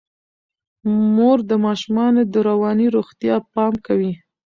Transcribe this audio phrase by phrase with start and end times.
[1.15, 4.11] مور د ماشومانو د رواني روغتیا پام کوي.